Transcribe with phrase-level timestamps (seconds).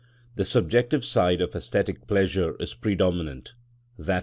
[0.33, 3.53] the subjective side of æsthetic pleasure is predominant,
[3.99, 4.19] _i.